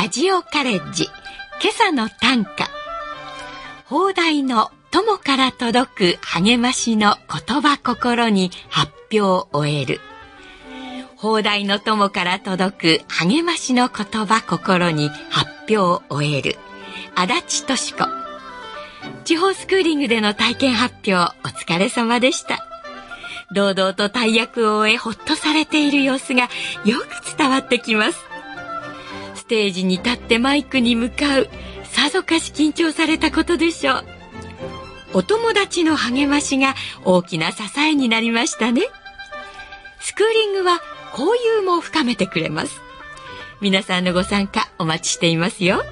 [0.00, 1.08] ラジオカレッジ。
[1.60, 2.70] 今朝の短歌。
[3.86, 10.00] 放題の友から届く励ましの言葉心に発表を終える。
[11.16, 16.56] 放題の友から届く励ましの言葉心に発表を終える。
[17.16, 18.08] 足立敏子。
[19.24, 22.64] 地方スクーリングでの体験発表お疲れ様でした。
[23.52, 26.42] 堂々と大役を終えほっとされている様子が
[26.84, 28.27] よく伝わってきます。
[29.48, 31.48] テージに立ってマイクに向かう
[31.84, 34.04] さぞかし緊張されたことでしょう。
[35.14, 38.82] お友達の励ましが大きな支えになりましたね。
[40.00, 40.80] スクーリングは
[41.12, 42.80] 交友も深めてくれます。
[43.60, 45.82] 皆さんのご参加お待ちしていますよ。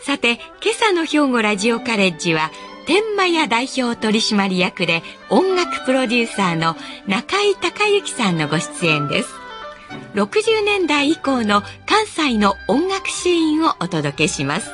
[0.00, 2.50] さて今朝の兵庫ラジオカレッジは
[2.86, 9.45] 天満屋代表取締役で音楽プロデューサーの中井隆之さんのご出演です。
[10.14, 14.70] 60年代以降の関西の音楽シーンをお届けします。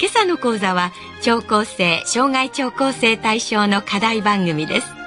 [0.00, 4.98] 今朝の講座は聴講生障害聴講生対象の課題番組です。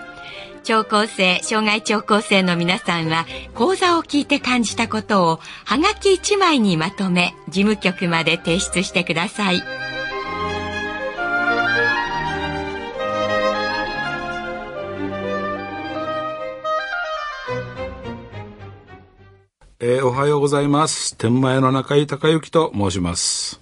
[0.63, 3.25] 聴講生障害聴講生の皆さんは
[3.55, 9.63] 講座を聞いて感じたことをはがき1枚にまとめ事務局まで提出してください。
[19.83, 23.59] えー、おはようございます天満屋の中井隆之と申します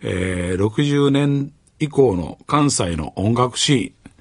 [0.00, 4.12] えー、60年以降の関西の音楽シーン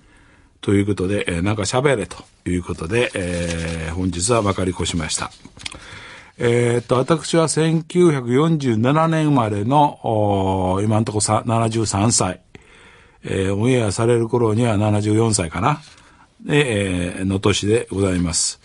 [0.59, 5.31] ということで、えー、なんか喋れということで、えー、本日はまかり越しました。
[6.38, 12.42] えー、っと、私は1947年生まれの、今のとこ73歳。
[13.23, 15.82] えー、オンエアされる頃には74歳かな。
[16.42, 18.59] で、えー、の年でございます。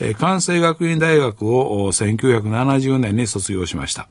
[0.00, 4.08] えー、関西学院大学を1970年に卒業しました。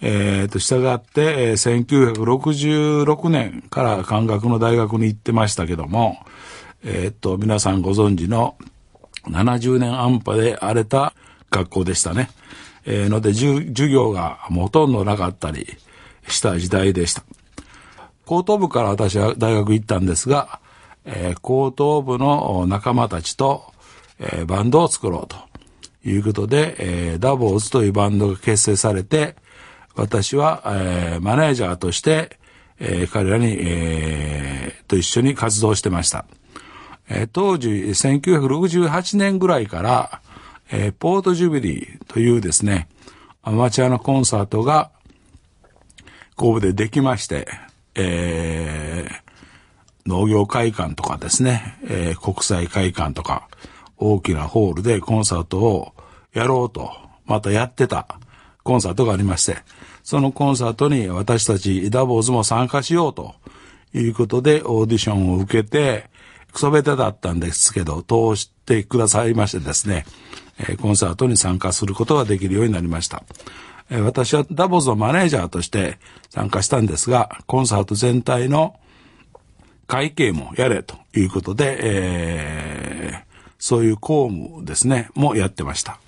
[0.00, 6.18] えー、と、従って、えー、1966年から漢学の大学に行ってましたけども、
[6.84, 8.56] えー、っと、皆さんご存知の
[9.24, 11.14] 70年安波で荒れた
[11.50, 12.30] 学校でしたね。
[12.84, 15.66] えー、ので、授業がほとんどなかったり
[16.28, 17.24] した時代でした。
[18.24, 20.60] 高等部から私は大学行ったんですが、
[21.10, 23.72] えー、高等部の仲間たちと、
[24.18, 25.36] えー、バンドを作ろうと
[26.08, 29.36] いうことで、えー、ダボーズというバンドが結成されて、
[29.94, 32.38] 私は、えー、マネージャーとして、
[32.78, 36.26] えー、彼らに、えー、と一緒に活動してました。
[37.08, 40.20] えー、当時、1968年ぐらいから、
[40.70, 42.88] えー、ポートジュビリーというですね、
[43.42, 44.90] アマチュアのコンサートが
[46.36, 47.48] 神戸でできまして、
[47.94, 49.27] えー、
[50.08, 53.48] 農業会館とかですね、えー、国際会館とか、
[53.98, 55.92] 大きなホールでコンサートを
[56.32, 56.90] やろうと、
[57.26, 58.06] またやってた
[58.62, 59.58] コンサートがありまして、
[60.02, 63.34] そのコンサートに私たちダボーズも参加しようと
[63.92, 66.08] いうことでオーディションを受けて、
[66.52, 70.06] クソベタだったんですけど、通してくださいましてですね、
[70.58, 73.22] えコンサートに参加することができるようになりました。
[73.90, 75.98] 私はダボーズのマネージャーとして
[76.30, 78.76] 参加したんですが、コンサート全体の
[79.88, 85.98] 会計もやれということで、えー、そういう公務ですね、もやってました。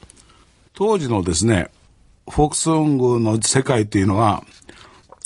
[0.74, 1.70] 当時のですね、
[2.28, 4.44] フォークソングの世界というのは、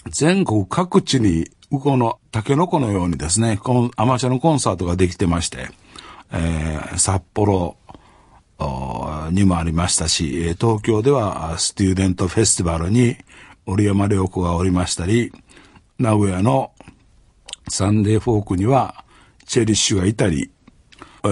[0.08, 5.68] 全国各地に、向こうのタケノコのようにですね、このアマチュアのコンサートができてまして、
[6.32, 7.76] えー、札幌
[9.32, 13.16] にもありましたし、東京ではスチューデントフェスティバルに
[13.66, 15.32] 折山良子がおりましたり、
[15.98, 16.70] 名古屋の
[17.68, 19.04] サンデーフォークには
[19.46, 20.50] チェリッシュがいたり、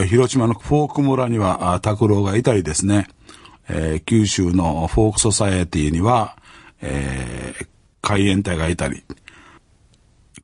[0.09, 3.09] 広島のフォーク村には拓郎がいたりですね、
[3.69, 6.37] えー、九州のフォークソサエティには、
[6.81, 7.67] えー、
[8.01, 9.05] 海援隊がいたり、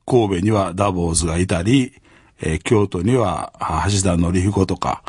[0.05, 1.93] 神戸にはダボーズがいたり、
[2.41, 3.53] えー、京都には
[3.91, 5.03] 橋田則彦とか、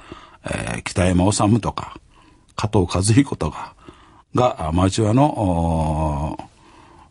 [0.44, 1.98] えー、北山治とか、
[2.56, 3.74] 加藤和彦とか
[4.34, 6.38] がアマチュアの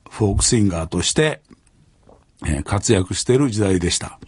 [0.09, 1.41] フォークシンガーとして、
[2.45, 4.19] え、活躍している時代でした。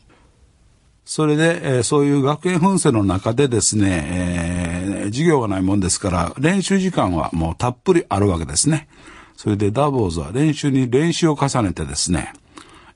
[1.05, 8.87] それで、え、そういう学園紛争の中でですね、えー、授業がないもんですから、練習時間はもうたっぷりあるわけですね。
[9.35, 12.33] それでダボーズは練習に練習を重ねてですね、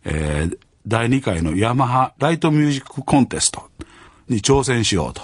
[0.03, 0.57] えー、
[0.87, 3.63] 第2回のヤマハライトミュージックコンテスト
[4.29, 5.23] に挑戦しようと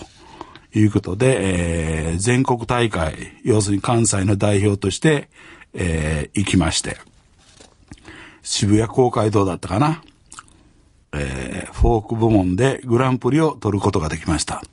[0.77, 5.29] いうことで、えー、全国大会、要するに関西の代表として、
[5.73, 6.97] えー、行きまして、
[8.43, 10.03] 渋谷公会堂だったかな。
[11.13, 14.63] えー、フォーク部門でグランプリを取ることができました。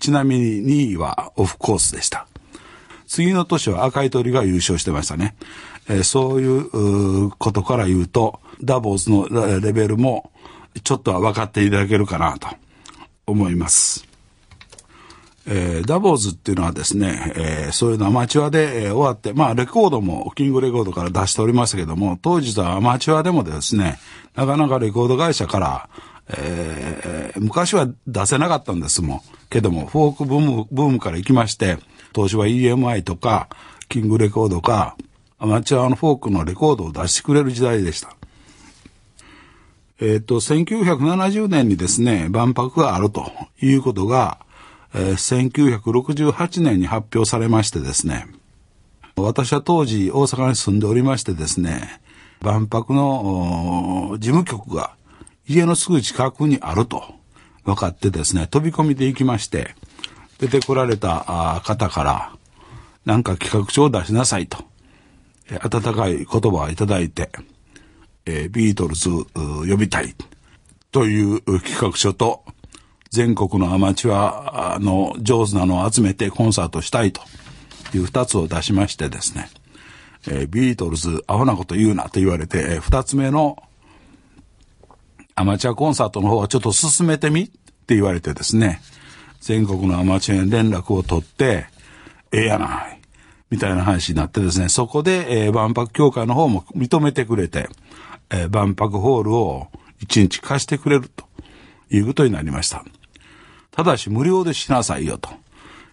[0.00, 2.26] ちなみに2位はオフコースでした。
[3.06, 5.36] 次の年は赤い鳥が優勝してましたね。
[5.88, 10.30] えー、そういうことから言うと、ダボーズのレベルも
[10.82, 12.48] ちょっとは分かっていただけるかなと
[13.26, 14.13] 思います。
[15.46, 23.98] えー、ダボーズっていうのはですね、えー、そういうのアマチュアで、えー、終わって、まあレコードもキングレコードから出しておりましたけども、当時はアマチュアでもですね、
[24.34, 25.88] なかなかレコード会社から、
[26.28, 29.20] えー、昔は出せなかったんですもん。
[29.50, 31.78] けども、フォークブーム、ブームから行きまして、
[32.12, 33.48] 当時は EMI とか、
[33.88, 34.96] キングレコードか、
[35.38, 38.16] アマチュアのフォークのレコードを出してくれる時代でした。
[40.00, 43.30] えっ、ー、と、1970年にですね、万博があると
[43.60, 44.43] いうことが、
[44.94, 48.26] えー、1968年に発表されましてですね、
[49.16, 52.00] 私は当時大阪に住んでおりましてですね、
[52.40, 54.96] 万博の事務局が
[55.48, 57.02] 家のすぐ近くにあると
[57.64, 59.74] 分かってですね、飛び込みで行きまして、
[60.38, 62.32] 出てこられた方から、
[63.04, 64.58] なんか企画書を出しなさいと、
[65.62, 67.30] 温かい言葉をいただいて、
[68.26, 70.14] えー、ビートルズ呼びたい
[70.92, 72.44] という企画書と、
[73.14, 77.20] 全国のアマチュアの上手なのを集めてコンサートしたいと
[77.94, 79.48] いう二つを出しましてですね、
[80.26, 83.62] えー、ビートルズアホなこと言うなと言われて、えー、つ目の
[85.36, 87.46] アマチュアコンサートの方はちょっと進めてみっ
[87.86, 88.80] て言われてですね、
[89.40, 91.66] 全国のアマチュアに連絡を取って、
[92.32, 93.00] ええやない、
[93.50, 97.68] みたいな話になってですね、そこで、えー、万博協会の方も認めてくれて、
[98.30, 99.68] えー、万博ホールを
[100.00, 101.24] 一日貸してくれると
[101.90, 102.84] いうことになりました。
[103.74, 105.30] ただし無料でしなさいよと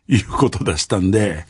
[0.07, 1.45] いうことでしたんで、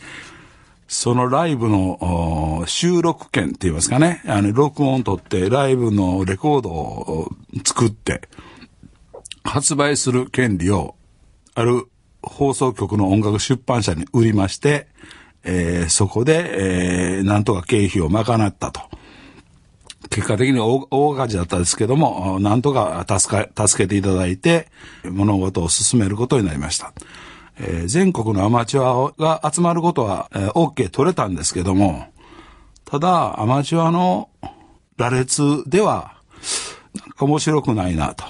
[0.88, 7.30] そのライブの収録権って言いますかね、あの、録音を取ってライブのレコードを
[7.66, 8.22] 作って
[9.44, 10.96] 発売する権利を
[11.54, 11.88] ある
[12.24, 14.88] 放送局の音楽出版社に売りまして、
[15.44, 18.82] えー、そこで、えー、なんとか経費を賄ったと。
[20.12, 24.68] 結果的に大大赤字だったですけども、なんとか助か、助けていただいて、
[25.10, 26.94] 物事を進めることになりました。
[27.58, 32.08] えー、全国のアマチュアが集まることは、えー、OK 取れたんですけども、
[32.84, 34.30] ただ、アマチュアの
[34.98, 36.18] 羅列では、
[36.94, 38.26] なんか面白くないな、と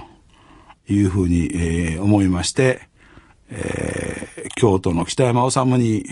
[0.88, 2.90] いうふうに、えー、思いまして、
[3.50, 6.06] えー、京都の北山治に、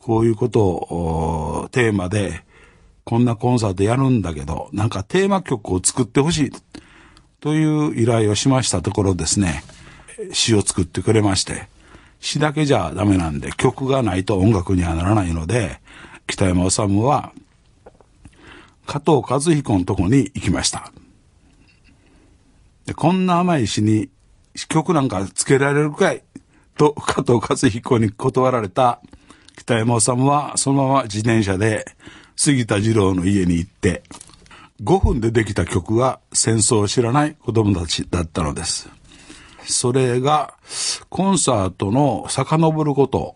[0.00, 2.47] こういうことをテーマで、
[3.08, 6.50] こんなコンサートやるんだけど、なんかテーマ曲を作ってほしい
[7.40, 9.64] という依頼をしましたところですね、
[10.32, 11.70] 詩を作ってくれまして、
[12.20, 15.80] 詩だけじゃダメなんで、曲がないと音楽にはならないので、
[16.26, 17.32] 北山治は、
[18.84, 20.92] 加藤和彦のとこに行きました。
[22.84, 24.10] でこんな甘い詩に
[24.68, 26.22] 曲なんかつけられるかい
[26.76, 29.00] と加藤和彦に断られた。
[29.56, 31.86] 北山治はそのまま自転車で
[32.40, 34.04] 杉田二郎の家に行って、
[34.84, 38.88] 5分でできた曲が戦争を知らない子供たちだったのです。
[39.64, 40.54] それが、
[41.08, 43.34] コンサートの遡ること、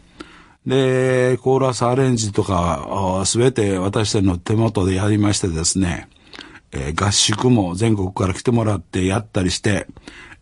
[0.66, 6.08] で、コーラスアレンジとか、すべて私たちの手元でやりましてですね、
[6.72, 9.86] えー、合宿も全国から来てもらってやったりして、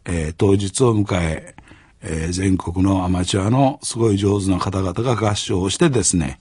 [0.07, 1.57] えー、当日を迎え、
[2.03, 6.41] えー、全国のアマチュアのすごい上手な方々が合唱をしてですね、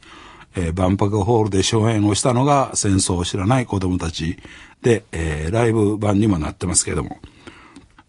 [0.55, 4.37] えー、万博ホールで荘園をしたのが戦争を知らない子供たち
[4.81, 7.19] で、えー、ライブ版にもなってますけども、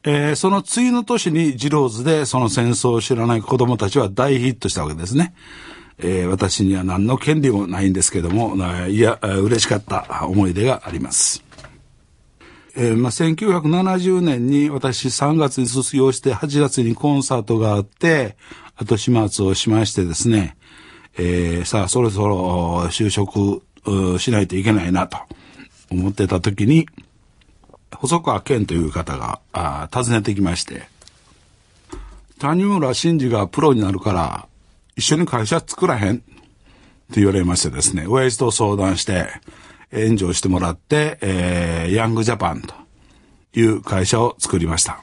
[0.05, 5.35] えー、その次の年にジローズでその戦争を知らない子供たちは大ヒットしたわけですね。
[5.99, 8.57] えー、私には何の権利もないんですけども、
[8.89, 11.45] いや、嬉しかった思い出があります。
[12.75, 18.37] えー、まあ、1970年に私3月に卒業して8月にコンサートがあって、
[18.77, 20.57] 後始末をしましてですね、
[21.19, 23.63] えー、さあそろそろ就職
[24.19, 25.19] しないといけないなと
[25.91, 26.89] 思ってた時に、
[27.95, 29.41] 細川健という方が
[29.93, 30.89] 訪ねてきまして、
[32.39, 34.49] 谷村新司がプロになるから
[34.97, 39.29] 一緒に会社作らへんって言われましてですね、親父と相談して、
[39.93, 42.75] 援助をしてもらって、えー、ヤングジャパンと
[43.55, 45.01] いう会社を作りました。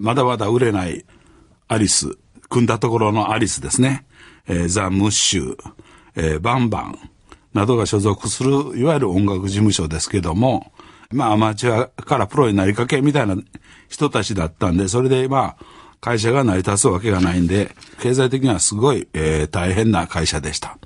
[0.00, 1.04] まだまだ売れない
[1.68, 2.16] アリス、
[2.48, 4.06] 組んだところのアリスですね。
[4.48, 5.56] えー、ザ・ムッシュ、
[6.16, 6.98] えー、バンバン
[7.54, 10.72] などが所属する、いわゆる音楽事務所ですけども、
[11.10, 13.36] まあアマチュアからプロになりかけみたいな
[13.88, 15.64] 人たちだったんで、それでまあ、
[16.00, 20.78] 会社が成り立つわけがないんで、経済的にはすごい、えー、大変な会社でした。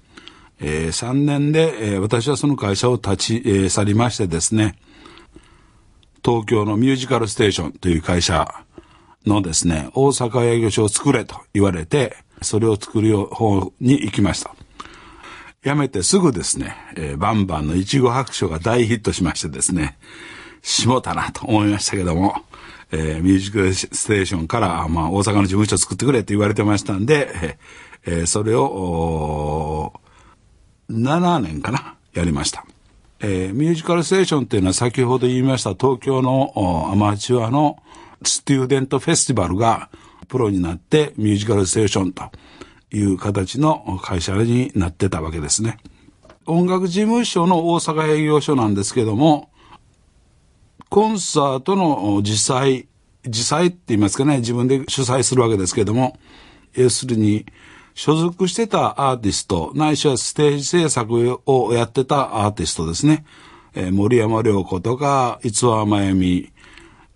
[0.60, 4.76] えー、3年で、えー、私はその会社を立ち、えー、去りましてですね、
[6.24, 8.52] 東京のミュージカルステーションという会社
[9.26, 14.54] のですね、大阪営業所を作れと言われて、それを作る方に行きました。
[15.62, 19.98] 辞めてすぐですね、えー、バンバンのいちご白書が大ヒットしましてですね、
[20.62, 22.36] しもたなと思いましたけども、
[22.92, 27.58] えー、ミュージックステーションから、まあ、大阪の事務所を作ってくれって言われてましたんで、
[28.04, 29.92] えー、それを、
[30.90, 32.64] 7年かな、やりました。
[33.20, 37.82] えー、ミュージカルステーションっていうのは先ほど言いました東京のアマチュアの
[38.22, 39.88] ステューデントフェスティバルが
[40.28, 42.24] プロになってミュージカルステーションと
[42.92, 45.78] いう形の会社になってたわけですね。
[46.46, 49.50] 音楽事務所の大阪営業所なんですけども、
[50.88, 52.86] コンサートの実際、
[53.26, 56.18] 実際って言いますかね、自分で主催するわけですけども、
[56.74, 57.46] 要するに、
[57.96, 63.24] 所属してたアーティスト、ないしはステージ制作をやってたアーティストですね。
[63.74, 66.52] えー、森山良子とか、逸話真由美、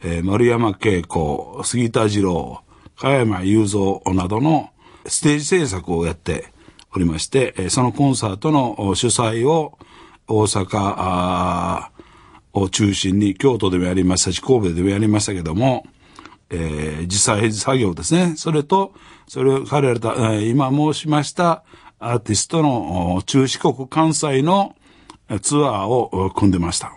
[0.02, 2.62] えー、丸山恵子、杉田二郎、
[2.96, 4.70] 加山雄三などの
[5.04, 6.50] ステージ制作をやって
[6.94, 9.78] おりまして、えー、そのコンサートの主催を
[10.28, 11.90] 大阪
[12.54, 15.84] を中心に京都でもやりましたし、神戸でもやりましたけども、
[16.50, 18.34] えー、実際作業ですね。
[18.36, 18.92] それと、
[19.28, 21.62] それを彼ら、え、今申しました
[21.98, 24.74] アーティストの中四国関西の
[25.42, 26.96] ツアーを組んでました。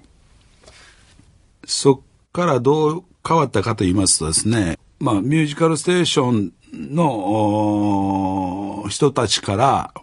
[1.66, 2.00] そっ
[2.32, 9.94] からどう変わったかと言いますとですね、まあ、ミュージカルステーションの人たちから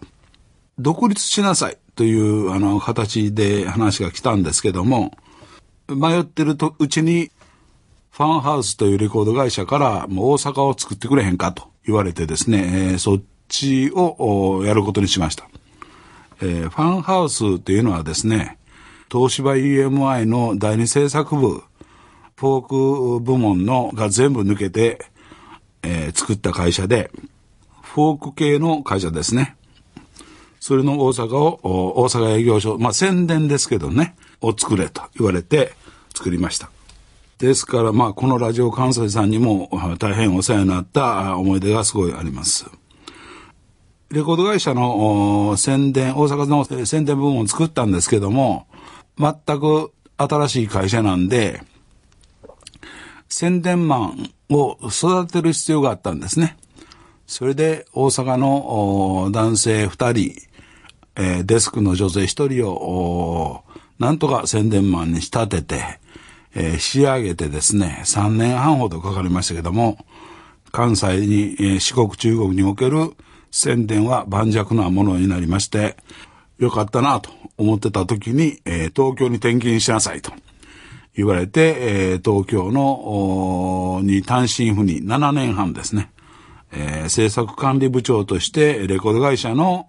[0.79, 5.11] 独立しなさいというあの形で話が来たんですけども、
[5.87, 7.31] 迷ってるとうちに
[8.11, 15.49] ファンハウスというレコード会社からもう大阪を作ってくれへんかと言われてですね、えー、そっちをやることにしました。
[16.41, 18.57] えー、ファンハウスっていうのはですね、
[19.09, 21.63] 東芝 EMI の第二制作部、
[22.35, 24.99] フォーク部門のが全部抜けて、
[25.81, 27.11] えー、作った会社で、
[27.81, 29.55] フォーク系の会社ですね。
[30.59, 35.73] それの大阪を、大阪営業所、まあ宣伝ですけどね、を作れと言われて
[36.13, 36.69] 作りました。
[37.41, 39.67] ですから、まあ、このラジオ関西さんにも
[39.97, 42.69] 大変お世話になった思い出がすごいあります。
[44.11, 48.67] レコード会社の宣伝、大阪の宣伝部門を作ったんですけども、
[49.17, 51.63] 全く新しい会社なんで、
[53.27, 56.57] 宣伝マンを育てる必要があったんですね。
[57.25, 60.35] それで大阪の男性二人、
[61.15, 63.63] えー、デスクの女性一人を、
[63.97, 66.00] なんとか宣伝マンに仕立てて、
[66.53, 69.97] えー、仕上げてですね、3年半ほどかかりましたけども、
[70.71, 73.13] 関西に、えー、四国中国における
[73.51, 75.97] 宣伝は盤石なものになりまして、
[76.57, 80.31] よかったなと思ってた時に、えー、東京に転勤しなさいと
[81.15, 86.11] 言われて、えー、東京の、に単身赴任7年半ですね、
[86.71, 89.87] えー、制作管理部長としてレコード会社の、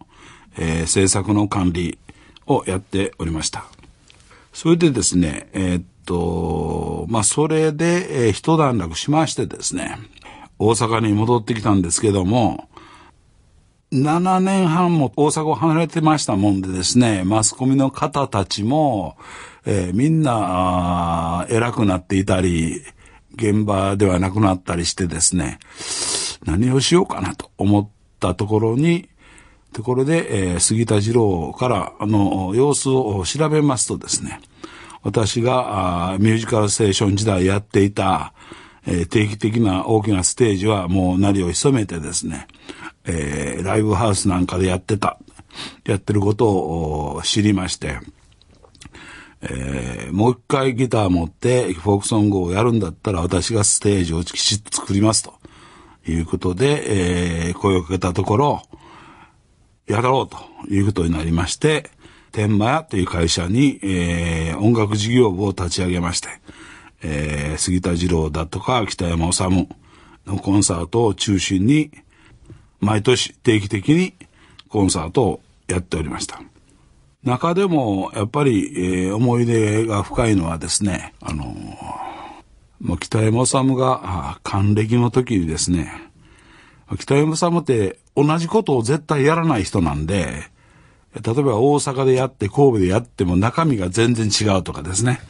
[0.58, 1.98] えー、制作の管理
[2.46, 3.64] をやっておりました。
[4.52, 9.98] それでですね、えー、と、まあ、それで、えー、一段落しましてですね、
[10.58, 12.68] 大阪に戻ってきたんですけども、
[13.92, 19.16] 7年半も大阪を離れてましたもんでですね、マスコミの方たちも、
[19.66, 22.80] えー、みんな、偉くなっていたり、
[23.34, 25.58] 現場ではなくなったりしてですね、
[26.44, 29.08] 何をしようかなと思ったところに、
[29.72, 34.40] ところで、えー、杉田二郎から、あの、様子を調べますとですね、
[35.02, 38.32] 私がミュージカルステーション時代やっていた、
[38.86, 42.46] えー、定期的な大きなステージはもうなりを潜めてですね、
[43.04, 45.18] えー、ライブハウスなんかでやってた、
[45.84, 47.98] やってることを知りまして、
[49.42, 55.42] えー、もう一回ギター持ってフォークソングをやるんだったら私がステージをきちっと作りますと。
[56.06, 58.62] いうことで、えー、声をかけたところ、
[59.86, 60.38] やろうと
[60.72, 61.90] いうことになりまして、
[62.32, 66.28] 天満屋という会社に、えー、音楽事業部を立ち上げまして、
[67.02, 69.68] えー、杉田二郎だとか北山治
[70.26, 71.90] のコンサートを中心に、
[72.80, 74.14] 毎年定期的に
[74.68, 76.42] コンサートをやっておりました。
[77.22, 81.56] 中でも、やっぱり、えー、思い出が深いのはですね、あのー、
[82.80, 85.92] もう北山治が還暦の時にですね、
[86.98, 90.50] 北山治って同じことを絶対やらない人なんで、
[91.14, 95.20] 例えば大阪でやって神戸でやっても中身が全然違うとかですね。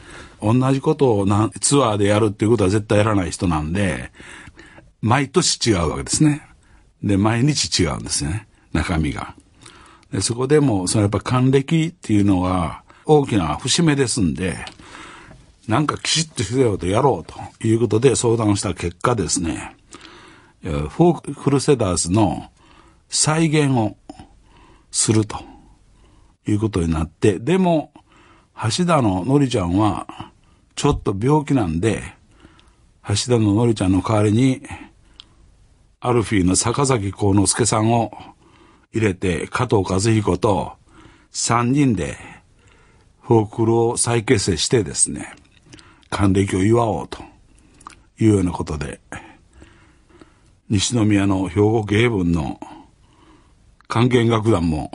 [0.41, 4.11] 同じことをなツアーでやるっていうことは絶対やらない人なんで、
[5.01, 6.47] 毎年違うわけですね。
[7.01, 8.47] で、毎日違うんですよね。
[8.71, 9.35] 中身が。
[10.11, 14.57] でそこでも、そのやっぱ還暦っていうのは大きな節目ですんで、
[15.67, 19.75] なんかきちっとしてよとやろうということで相談した結果ですね、
[20.61, 22.49] フォークルセダーズの
[23.09, 23.95] 再現を
[24.91, 25.39] すると
[26.47, 27.91] いうことになって、でも、
[28.77, 30.31] 橋田ののりちゃんは、
[30.75, 32.01] ちょっと病気なんで、
[33.07, 34.61] 橋田ののりちゃんの代わりに、
[35.99, 38.11] アルフィーの坂崎幸之助さんを
[38.91, 40.73] 入れて、加藤和彦と
[41.31, 42.17] 3人で、
[43.21, 45.33] フォークルを再結成してですね、
[46.09, 47.23] 還暦を祝おうと
[48.19, 48.99] いうようなことで、
[50.69, 52.59] 西宮の兵庫芸文の
[53.87, 54.91] 管弦楽団も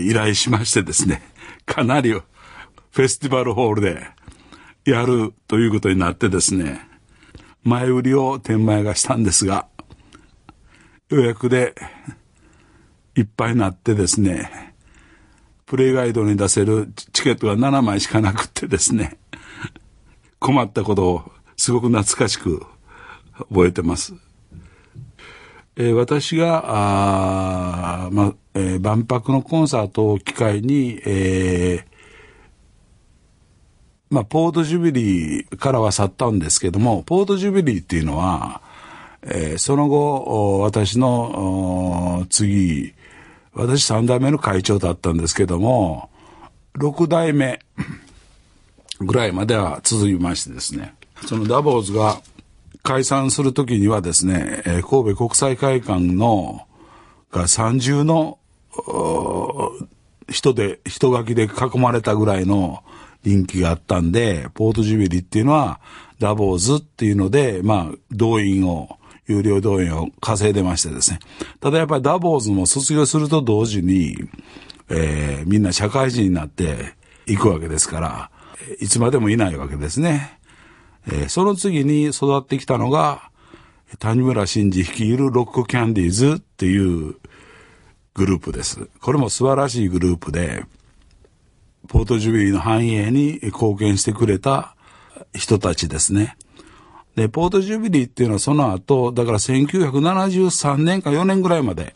[0.00, 1.22] 依頼しましてですね、
[1.64, 4.06] かなりフェスティバルホールで
[4.84, 6.80] やるということになってですね、
[7.62, 9.66] 前売りを天満屋がしたんですが、
[11.08, 11.74] 予約で
[13.16, 14.74] いっぱいになってですね、
[15.66, 19.18] プレイガイドに出せるチケットが7枚しかなくってですね、
[20.38, 22.64] 困ったことをすごく懐かしく
[23.48, 24.14] 覚えてます。
[25.78, 26.64] え、私が、
[28.06, 31.84] あまえー、万博のコンサートを機会に、えー、
[34.08, 38.62] まあ、ポートジュビリーからは去ったんですけども、ポートジュビリーっていうのは、
[39.20, 42.94] えー、その後、私の次、
[43.52, 46.08] 私三代目の会長だったんですけども、
[46.72, 47.60] 六代目
[49.00, 50.94] ぐらいまでは続きましてですね、
[51.26, 52.22] そのダボーズが
[52.86, 56.68] 解散するときにはですね、えー、神戸国際会館の
[57.32, 58.38] が三重の
[60.30, 62.84] 人で、人書きで囲まれたぐらいの
[63.24, 65.80] 人気があったんで、ポートジュビリーっていうのは
[66.20, 71.18] ダボーズっていうので、まあ、動員を、有料動員を稼いでましてですね。
[71.58, 74.16] ただやっぱりダボーズも卒業すると同時に、
[74.88, 76.94] えー、みんな社会人になって
[77.26, 78.30] いくわけですから、
[78.78, 80.35] いつまでもいないわけですね。
[81.06, 83.30] えー、その次に育ってきたのが、
[83.98, 87.16] 谷村新司率いるロックキャンディーズっていう
[88.14, 88.88] グループです。
[89.00, 90.64] これも素晴らしいグループで、
[91.88, 94.74] ポートジュビリーの繁栄に貢献してくれた
[95.32, 96.36] 人たちですね。
[97.14, 101.94] で、ポートジュビリーっていうのはその後、だから1973年か4年ぐらいまで、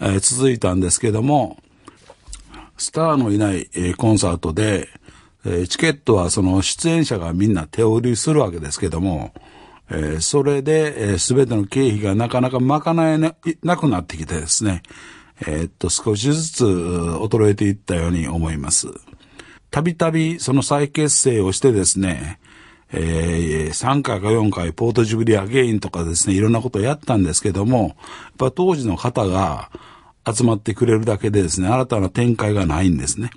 [0.00, 1.58] えー、続いたんですけども、
[2.76, 4.88] スターのいない、えー、コンサートで、
[5.50, 9.32] え、チケットはその出演者がみんな手売りするわけですけども、
[9.90, 14.82] え、それで、えー、全ての経費がなかなか賄えななくなってきてですね、
[15.46, 18.88] え、っと、少しずつ衰えていったように思います。
[19.70, 22.38] たびたびその再結成をしてですね、
[22.90, 27.94] えー、3回か4回ポートジュビリアゲインとかですね、いろんなことをやったんですけども、やっ
[28.38, 29.70] ぱ当時の方が
[30.26, 33.30] 集まってくれるだけでですね、新たな展開がないんですね。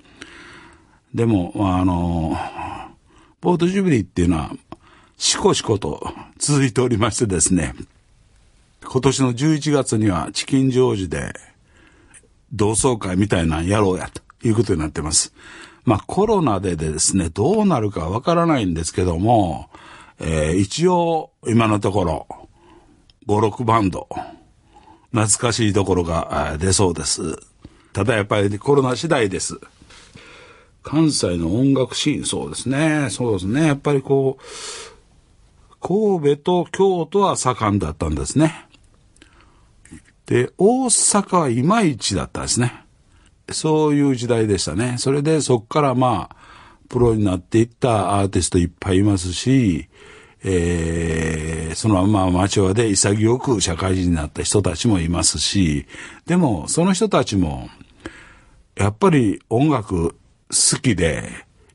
[1.14, 2.36] でも、あの、
[3.40, 4.52] ポートジュビリーっていうのは、
[5.18, 7.74] しこしこと続いておりましてですね、
[8.84, 11.32] 今年の11月にはチキンジョージで
[12.52, 15.32] 同窓会みたいなのやろうやということになってます。
[15.84, 19.70] まあコロナでですね、どうなるかわからないんですけども、
[20.18, 22.26] えー、一応今のところ
[23.26, 24.08] 5、6バンド、
[25.12, 27.36] 懐かしいところが出そうです。
[27.92, 29.60] ただやっぱりコロナ次第です。
[30.82, 33.08] 関西の音楽シーン、そうですね。
[33.10, 33.66] そうですね。
[33.66, 34.42] やっぱりこう、
[35.80, 38.66] 神戸と京都は盛んだったんですね。
[40.26, 42.84] で、大阪はいまいちだったんですね。
[43.50, 44.96] そういう時代でしたね。
[44.98, 46.36] それでそっからまあ、
[46.88, 49.88] プロになっていったアーティストいっぱいいますし、
[50.44, 55.86] えー、そのまま町場で潔く社会人になった人たちもいますし、
[56.26, 57.68] でもその人たちも、
[58.76, 60.16] やっぱり音楽
[60.52, 61.30] 好きで、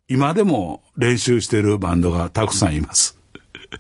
[0.08, 3.18] 今でも練習してるバンドがたくさんいます。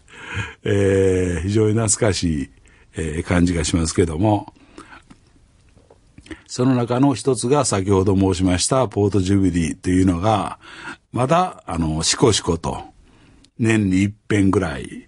[0.66, 2.50] えー、非常に懐かしい、
[2.96, 4.54] えー、感じがしますけども、
[6.48, 10.58] その中の一つが先ほど申しましたポートジュビリーというのが、
[11.12, 12.84] まだ、あの、しこしこと、
[13.60, 15.08] 年に一遍ぐらい、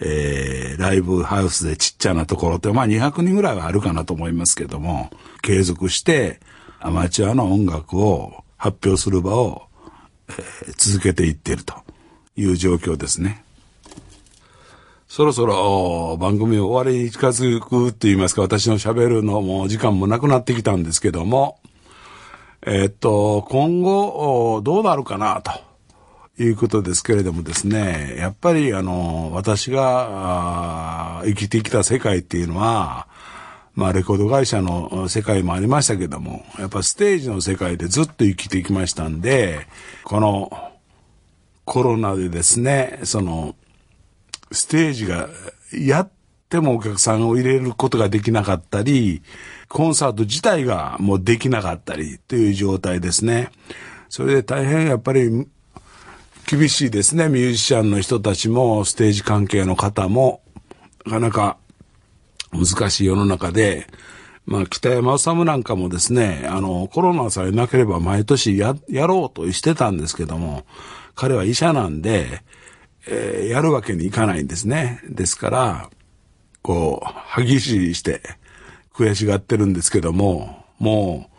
[0.00, 5.10] えー、ライブハウスでちっちゃなところって、まあ200人ぐらいはあるかなと思いますけども、
[5.42, 6.40] 継続して
[6.80, 9.62] アマチュアの音楽を発表する場を、
[10.28, 11.74] えー、続けていっていると
[12.36, 13.42] いう状況ですね。
[15.08, 21.58] そろそろ番組終わりに近づくって言いますか、私の喋るのも時間もなくなってきたんですけども、
[22.60, 25.50] えー、っと、今後どうなるかなと。
[26.38, 33.08] いうことですけれどもですね、やっぱりあの、私が生きてきた世界っていうのは、
[33.74, 39.66] まあレコード会社の世界もありましたけども、やっぱステージの世界でずっと生きてきましたんで、
[40.04, 40.70] この
[41.64, 43.54] コロナでですね、その、
[44.50, 45.28] ステージが
[45.72, 46.10] やっ
[46.48, 49.22] てもお客さんを入れることができなかったり、
[49.68, 53.50] コンサート自体がもうできなかったりという状態ですね。
[54.08, 55.46] それで大変やっぱり
[56.48, 57.28] 厳しいですね。
[57.28, 60.42] ミュージシャンの人たちも、ステージ関係の方も、
[61.06, 61.56] なかなか
[62.52, 63.86] 難しい世の中で、
[64.46, 70.64] まあ、北山治なんかもですね、あの、コロナさえなければ毎年や、やろうとしてたんですけども、
[71.14, 72.42] 彼は医者なんで、
[73.06, 75.00] えー、やるわけにいかないんですね。
[75.08, 75.90] ですから、
[76.62, 78.22] こう、歯ぎしりして
[78.94, 81.30] 悔しがってるんですけども、もう、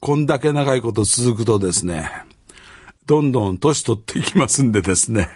[0.00, 2.10] こんだけ長いこと続くとですね、
[3.06, 5.28] どんどん年取っていきますんでですね、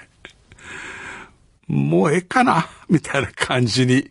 [1.70, 4.10] もうええかなみたいな感じに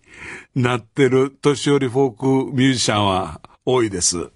[0.56, 4.30] なってる年寄りフォークミュージシャンは多いです。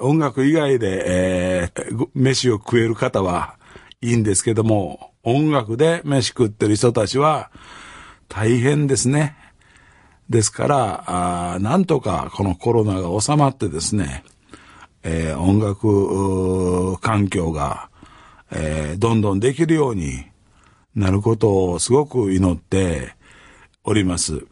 [0.00, 3.56] 音楽以外で、えー、飯を食える方は
[4.00, 7.50] いいんですけども、音楽で飯食ってる人たちは
[8.28, 9.36] 大変ですね。
[10.30, 14.22] ですから、あなんとかこのコロナが収まってですね、
[15.02, 17.90] えー、音楽環境が、
[18.52, 20.26] えー、どんどんできるように
[20.96, 23.14] なることをすごく祈って
[23.84, 24.46] おります。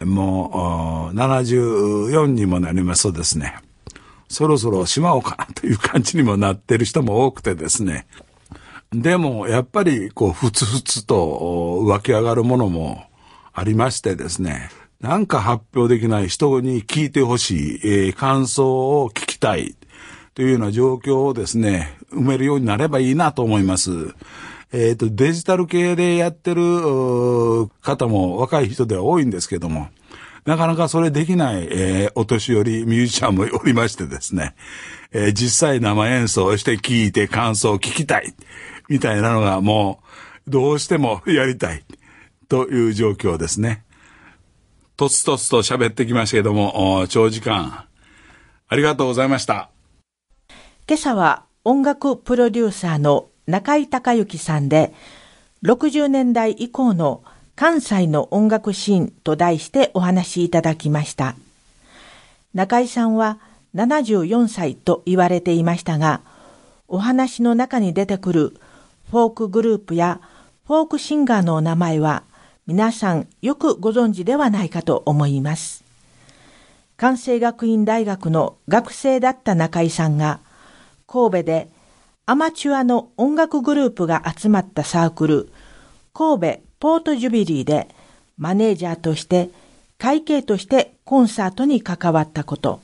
[0.00, 3.54] もう、74にもなりますとですね、
[4.28, 8.06] そろそろしまおうかなという感じにもなってる人も多くてですね、
[8.92, 13.04] でも、やっぱり、こう、ふつふつと湧き上がるものも
[13.52, 19.76] ありましてですね、なんか発表できない人に聞いてほしい、えー、感想を聞きたい
[20.34, 24.14] というような状況をですね、埋めるようになればいいなと思います。
[24.72, 26.62] えっ、ー、と、デジタル系でやってる
[27.82, 29.88] 方も若い人では多いんですけども、
[30.46, 34.54] なかなかそれできない、えー、お年寄りミュージシャンもおりましてですね、
[35.12, 38.34] えー、実際生演奏して聞いて感想を聞きたい。
[38.88, 40.00] みたいなのがも
[40.46, 41.84] う、どうしてもやりたい、
[42.48, 43.84] という状況ですね。
[44.96, 47.84] とつとつと喋ってきましたけども、長時間、
[48.68, 49.70] ありがとうございました。
[50.88, 54.92] 今朝は音楽プロデューサーの中井隆之さんで、
[55.62, 57.22] 60年代以降の
[57.54, 61.36] 関西の音楽シーンと題してお話しいただきました。
[62.54, 63.38] 中井さんは
[63.74, 66.20] 74歳と言われていましたが、
[66.88, 68.56] お話の中に出てくる
[69.10, 70.20] フォークグループや
[70.66, 72.22] フォークシンガーのお名前は
[72.66, 75.84] 皆さんよくご存知ではないかと思います。
[76.96, 80.40] 関西学院大学の学生だった中井さんが
[81.06, 81.70] 神戸で
[82.24, 85.48] アマチュアの音楽グループが集まったサークル
[86.14, 87.88] 神戸ポートジュビリーで
[88.38, 89.50] マネージャーとして
[89.98, 92.80] 会計としてコンサートに関わったこと。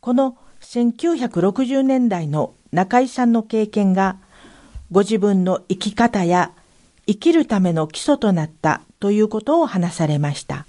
[0.00, 4.16] この1960年代の中井さんの経験が
[4.92, 6.52] ご自分の生き方や
[7.06, 10.66] 生きるための基礎となったということを話されました。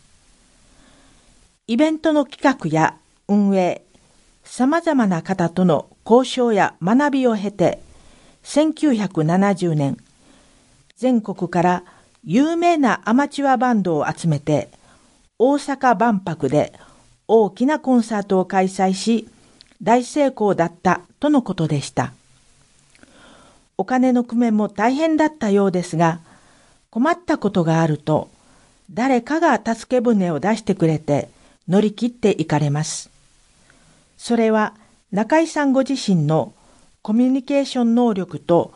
[1.67, 3.83] イベントの企画や運営、
[4.43, 7.81] 様々な方との交渉や学びを経て、
[8.43, 9.97] 1970年、
[10.95, 11.83] 全国から
[12.23, 14.69] 有名なアマチュアバンドを集めて、
[15.39, 16.73] 大阪万博で
[17.27, 19.27] 大きなコンサートを開催し、
[19.81, 22.13] 大成功だったとのことでした。
[23.77, 26.19] お金の工面も大変だったようですが、
[26.91, 28.29] 困ったことがあると、
[28.91, 31.29] 誰かが助け舟を出してくれて
[31.67, 33.09] 乗り切っていかれます。
[34.17, 34.75] それは
[35.11, 36.53] 中井さんご自身の
[37.01, 38.73] コミュニケーション能力と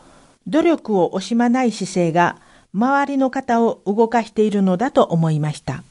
[0.47, 2.37] 努力を惜しまない姿勢が
[2.73, 5.83] 周りの方を動かしているのだと思いました。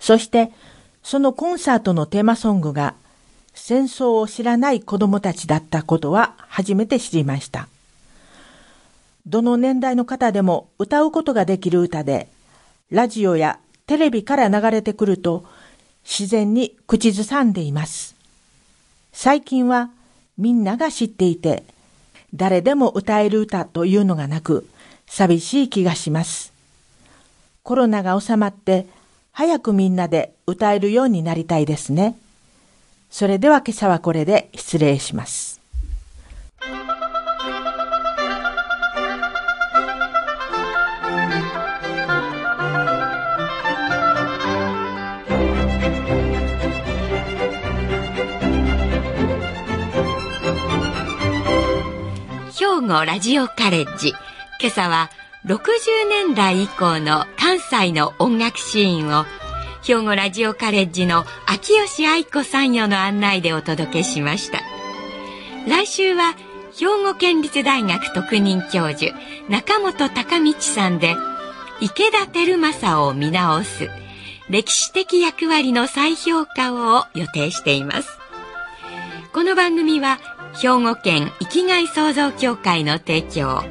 [0.00, 0.50] そして
[1.02, 2.94] そのコンサートのテーマソングが
[3.54, 7.68] 戦争を知らない子供たちだったことは初めて知りました。
[9.26, 12.28] どの年代の方でも歌うことができる歌で、
[12.90, 15.44] ラジオやテレビから流れてくると
[16.04, 18.13] 自然に口ずさんでいます。
[19.16, 19.90] 最近は
[20.36, 21.62] みんなが知っていて、
[22.34, 24.68] 誰でも歌える歌というのがなく、
[25.06, 26.52] 寂しい気がします。
[27.62, 28.86] コロナが収まって、
[29.30, 32.18] 早くみんなで歌えるようになりたいですね。
[33.08, 35.53] それでは今朝はこれで失礼します。
[52.84, 54.10] 兵庫ラジオカレッジ。
[54.60, 55.10] 今朝は
[55.46, 55.58] 60
[56.06, 59.24] 年代以降の関西の音楽シーンを
[59.82, 64.58] 兵庫ラジオカレッジの秋吉愛子さんよの案内でお届けしました。
[65.66, 66.34] 来週は
[66.78, 69.16] 兵庫県立大学特任教授
[69.48, 71.16] 中本隆道さんで
[71.80, 73.88] 池田輝正を見直す
[74.50, 78.18] 歴史的役割の再評価を予定しています。
[79.32, 80.20] この番組は
[80.54, 83.62] 兵庫県生きがい創造協会の提供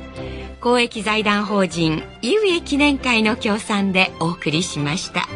[0.59, 5.27] 公益財団法人井植記念会の協賛でお送りしました。